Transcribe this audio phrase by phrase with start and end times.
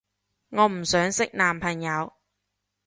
[0.49, 2.11] 我唔想識男朋友